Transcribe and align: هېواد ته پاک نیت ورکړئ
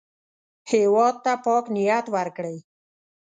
هېواد 0.71 1.15
ته 1.23 1.33
پاک 1.45 1.65
نیت 1.75 2.05
ورکړئ 2.15 2.57